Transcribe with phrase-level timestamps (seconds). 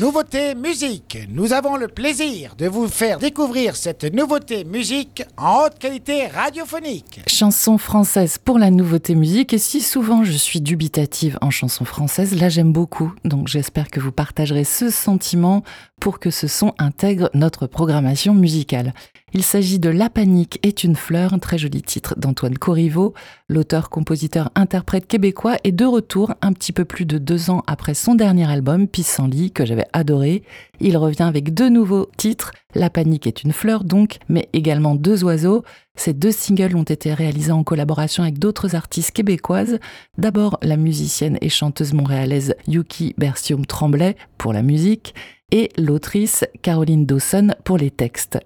[0.00, 1.18] Nouveauté musique.
[1.28, 7.20] Nous avons le plaisir de vous faire découvrir cette nouveauté musique en haute qualité radiophonique.
[7.26, 9.52] Chanson française pour la nouveauté musique.
[9.52, 13.12] Et si souvent je suis dubitative en chanson française, là j'aime beaucoup.
[13.26, 15.64] Donc j'espère que vous partagerez ce sentiment
[16.00, 18.94] pour que ce son intègre notre programmation musicale.
[19.32, 23.14] Il s'agit de La panique est une fleur, un très joli titre d'Antoine Corriveau.
[23.48, 27.94] L'auteur, compositeur, interprète québécois est de retour un petit peu plus de deux ans après
[27.94, 30.42] son dernier album, Pissenlit, que j'avais adoré.
[30.80, 35.22] Il revient avec deux nouveaux titres, La panique est une fleur donc, mais également Deux
[35.22, 35.62] oiseaux.
[35.94, 39.78] Ces deux singles ont été réalisés en collaboration avec d'autres artistes québécoises.
[40.18, 45.14] D'abord la musicienne et chanteuse montréalaise Yuki Bertium Tremblay pour la musique
[45.50, 48.38] et l'autrice Caroline Dawson pour les textes.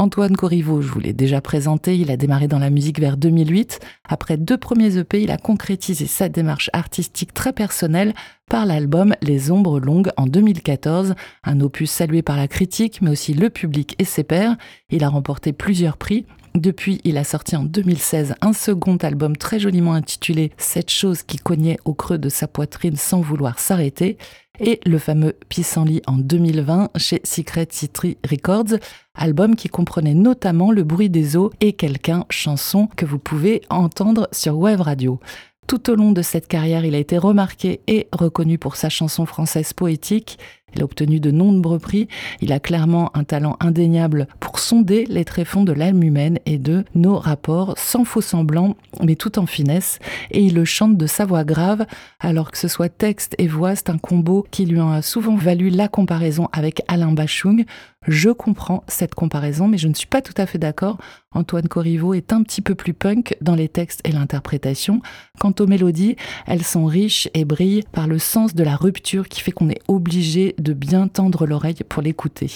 [0.00, 3.80] Antoine Corriveau, je vous l'ai déjà présenté, il a démarré dans la musique vers 2008.
[4.08, 8.14] Après deux premiers EP, il a concrétisé sa démarche artistique très personnelle
[8.48, 13.34] par l'album Les Ombres Longues en 2014, un opus salué par la critique, mais aussi
[13.34, 14.56] le public et ses pairs.
[14.90, 16.26] Il a remporté plusieurs prix,
[16.60, 21.36] depuis, il a sorti en 2016 un second album très joliment intitulé Cette chose qui
[21.38, 24.18] cognait au creux de sa poitrine sans vouloir s'arrêter
[24.60, 28.78] et le fameux Pissenlit en 2020 chez Secret City Records,
[29.14, 34.28] album qui comprenait notamment Le bruit des eaux et Quelqu'un, chanson que vous pouvez entendre
[34.32, 35.20] sur Web Radio.
[35.66, 39.26] Tout au long de cette carrière, il a été remarqué et reconnu pour sa chanson
[39.26, 40.38] française poétique
[40.74, 42.08] il a obtenu de nombreux prix.
[42.40, 46.84] Il a clairement un talent indéniable pour sonder les tréfonds de l'âme humaine et de
[46.94, 49.98] nos rapports, sans faux semblant, mais tout en finesse.
[50.30, 51.86] Et il le chante de sa voix grave,
[52.20, 55.70] alors que ce soit texte et voix, c'est un combo qui lui a souvent valu
[55.70, 57.64] la comparaison avec Alain Bachung.
[58.06, 60.98] Je comprends cette comparaison, mais je ne suis pas tout à fait d'accord.
[61.32, 65.02] Antoine Corriveau est un petit peu plus punk dans les textes et l'interprétation.
[65.38, 66.16] Quant aux mélodies,
[66.46, 69.82] elles sont riches et brillent par le sens de la rupture qui fait qu'on est
[69.88, 72.50] obligé de bien tendre l'oreille pour l'écouter.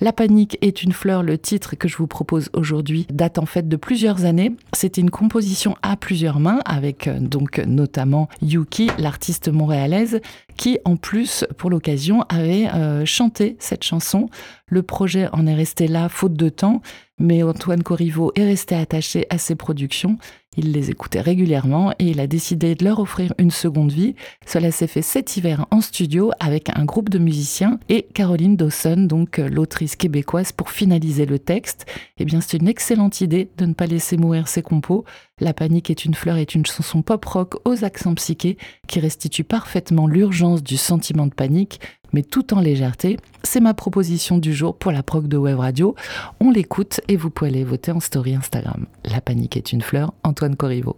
[0.00, 3.68] La panique est une fleur, le titre que je vous propose aujourd'hui date en fait
[3.68, 4.52] de plusieurs années.
[4.72, 10.20] C'était une composition à plusieurs mains avec euh, donc notamment Yuki, l'artiste montréalaise,
[10.56, 14.28] qui en plus pour l'occasion avait euh, chanté cette chanson.
[14.68, 16.80] Le projet en est resté là faute de temps,
[17.18, 20.16] mais Antoine Corriveau est resté attaché à ses productions
[20.58, 24.16] il les écoutait régulièrement et il a décidé de leur offrir une seconde vie.
[24.44, 28.96] Cela s'est fait cet hiver en studio avec un groupe de musiciens et Caroline Dawson,
[29.08, 31.86] donc euh, l'autrice québécoise, pour finaliser le texte.
[32.18, 35.04] Eh bien, c'est une excellente idée de ne pas laisser mourir ses compos.
[35.40, 40.06] La panique est une fleur est une chanson pop-rock aux accents psychés qui restitue parfaitement
[40.06, 41.80] l'urgence du sentiment de panique,
[42.12, 43.18] mais tout en légèreté.
[43.44, 45.94] C'est ma proposition du jour pour la prog de Web Radio.
[46.40, 48.86] On l'écoute et vous pouvez aller voter en story Instagram.
[49.04, 50.96] La panique est une fleur, Antoine Corriveau.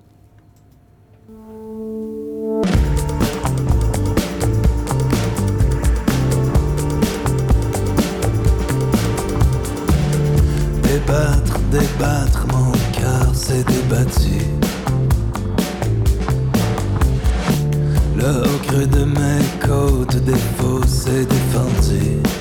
[10.82, 14.38] Débattre, débattre, mon cœur s'est débattu.
[18.16, 22.20] Le creux de mes côtes défauts s'est défendu.
[22.26, 22.39] Oh,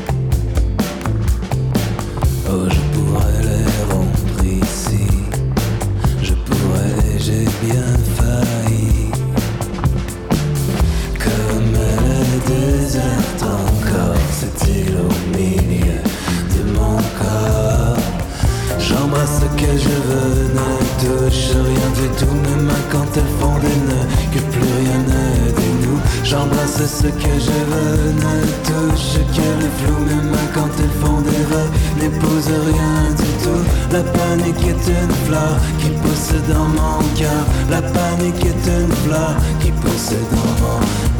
[26.79, 29.99] J'embrasse ce que je veux, ne touche que le flou.
[30.05, 31.69] Mes mains quand elles font des vœux,
[31.99, 33.63] n'épouse rien du tout.
[33.91, 37.43] La panique est une fleur qui pousse dans mon cœur.
[37.69, 41.18] La panique est une fleur qui pousse dans mon cœur.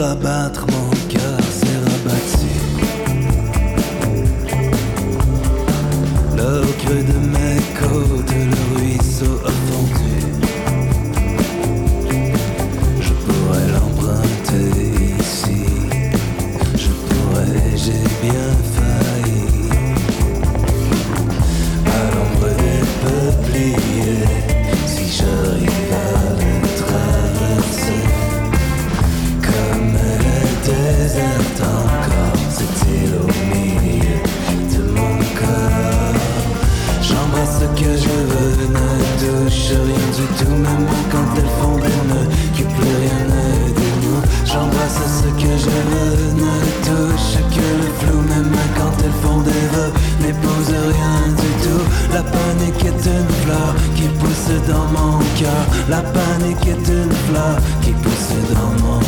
[0.00, 0.64] Rabattre,
[37.46, 38.88] ce que je veux Ne
[39.20, 44.22] touche rien du tout, même quand elles font des nœuds Que plus rien ne dénoue.
[44.44, 46.54] J'embrasse ce que je veux Ne
[46.86, 51.84] touche que le flou, même quand elles font des vœux N'épouse rien du tout.
[52.12, 55.62] La panique est une fleur qui pousse dans mon cœur.
[55.88, 58.99] La panique est une fleur qui pousse dans mon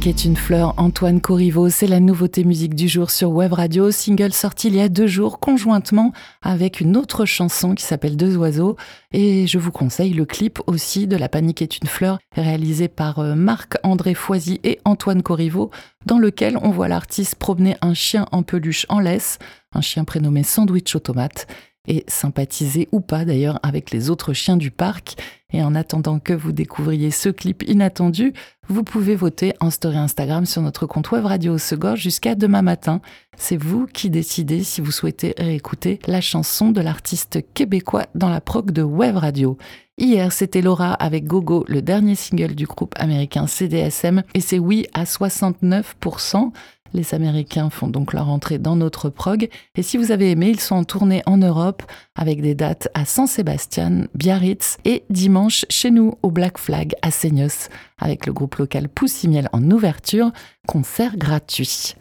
[0.00, 1.70] qui est une fleur, Antoine Corriveau.
[1.70, 5.06] C'est la nouveauté musique du jour sur Web Radio, single sorti il y a deux
[5.06, 8.76] jours conjointement avec une autre chanson qui s'appelle Deux oiseaux.
[9.12, 13.20] Et je vous conseille le clip aussi de La panique est une fleur, réalisé par
[13.20, 15.70] euh, Marc-André Foisy et Antoine Corriveau,
[16.04, 19.38] dans lequel on voit l'artiste promener un chien en peluche en laisse,
[19.72, 21.46] un chien prénommé Sandwich Automate
[21.86, 25.16] et sympathiser ou pas d'ailleurs avec les autres chiens du parc.
[25.52, 28.32] Et en attendant que vous découvriez ce clip inattendu,
[28.68, 33.00] vous pouvez voter en story Instagram sur notre compte web Radio Segorge jusqu'à demain matin.
[33.36, 38.40] C'est vous qui décidez si vous souhaitez réécouter la chanson de l'artiste québécois dans la
[38.40, 39.58] prog de Web Radio.
[39.98, 44.86] Hier, c'était Laura avec Gogo, le dernier single du groupe américain CDSM, et c'est oui
[44.94, 46.50] à 69%.
[46.94, 49.48] Les Américains font donc leur entrée dans notre prog.
[49.76, 51.82] Et si vous avez aimé, ils sont en tournée en Europe
[52.14, 57.10] avec des dates à San Sébastien, Biarritz et dimanche chez nous au Black Flag à
[57.10, 57.68] Seignos
[57.98, 60.30] avec le groupe local Poussimiel en ouverture,
[60.66, 61.94] concert gratuit.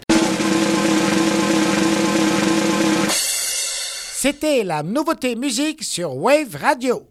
[4.21, 7.11] C'était la nouveauté musique sur Wave Radio.